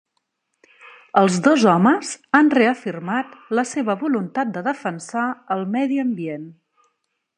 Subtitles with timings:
[1.19, 5.27] Els dos homes han reafirmat la seva voluntat de defensar
[5.57, 6.51] el medi ambient.